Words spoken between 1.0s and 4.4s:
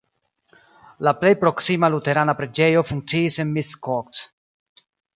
La plej proksima luterana preĝejo funkciis en Miskolc.